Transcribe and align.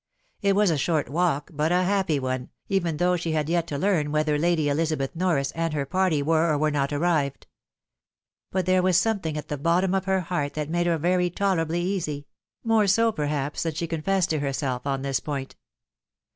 It 0.41 0.55
was 0.55 0.71
a 0.71 0.79
short 0.79 1.09
walk, 1.09 1.51
but 1.53 1.71
a 1.71 1.83
happy 1.83 2.19
one, 2.19 2.49
even 2.67 2.97
though 2.97 3.15
she 3.15 3.33
had 3.33 3.47
yet 3.49 3.67
to 3.67 3.77
learn 3.77 4.11
whether 4.11 4.35
Lady 4.39 4.67
Elizabeth 4.67 5.15
Norris 5.15 5.51
and 5.51 5.75
her 5.75 5.85
party 5.85 6.23
were 6.23 6.51
or 6.51 6.57
were 6.57 6.71
not 6.71 6.91
arrived. 6.91 7.45
But 8.51 8.65
there 8.65 8.81
was 8.81 8.97
something 8.97 9.37
at 9.37 9.47
the 9.49 9.59
bottom 9.59 9.93
of 9.93 10.05
her 10.05 10.21
heart 10.21 10.55
that 10.55 10.71
made 10.71 10.87
her 10.87 10.97
very 10.97 11.29
tolerably 11.29 11.81
'easy.... 11.81 12.25
moxe 12.65 12.97
*o 12.97 13.09
\*s\*s^ 13.09 13.13
^»xk 13.13 13.13
^*. 13.13 13.15
480. 13.17 13.37
TM 13.67 13.73
WIDOW 13.75 13.87
confessed 13.89 14.29
to 14.31 14.39
herself.... 14.39 14.87
on 14.87 15.03
this 15.03 15.19
point. 15.19 15.55